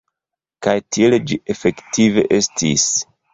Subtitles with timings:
[0.67, 2.89] Kaj tiel ĝi efektive estis.